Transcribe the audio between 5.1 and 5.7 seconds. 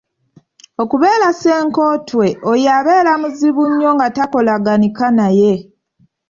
naye.